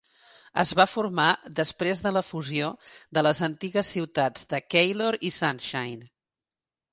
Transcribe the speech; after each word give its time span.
Es 0.61 0.69
va 0.77 0.85
formar 0.93 1.25
després 1.59 2.01
de 2.05 2.13
la 2.15 2.23
fusió 2.29 2.69
de 3.19 3.25
les 3.27 3.43
antigues 3.49 3.93
ciutats 3.97 4.49
de 4.55 4.63
Keilor 4.77 5.19
i 5.31 5.33
Sunshine. 5.39 6.11